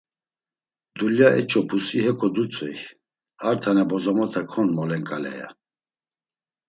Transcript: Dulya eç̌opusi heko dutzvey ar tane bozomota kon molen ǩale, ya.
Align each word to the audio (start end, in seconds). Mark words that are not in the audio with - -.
Dulya 0.97 1.29
eç̌opusi 1.41 1.97
heko 2.05 2.27
dutzvey 2.35 2.77
ar 3.47 3.55
tane 3.61 3.83
bozomota 3.89 4.41
kon 4.51 4.67
molen 4.75 5.03
ǩale, 5.09 5.33
ya. 5.39 5.49